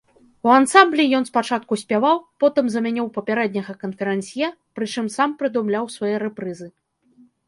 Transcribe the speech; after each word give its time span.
У 0.47 0.51
ансамблі 0.59 1.03
ён 1.17 1.23
спачатку 1.31 1.73
спяваў, 1.81 2.17
потым 2.43 2.65
замяніў 2.75 3.09
папярэдняга 3.17 3.75
канферансье, 3.83 4.49
прычым 4.79 5.05
сам 5.17 5.37
прыдумляў 5.43 5.85
свае 5.97 6.15
рэпрызы. 6.25 6.67